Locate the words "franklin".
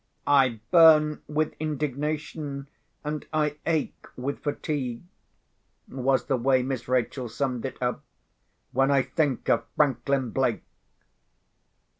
9.75-10.31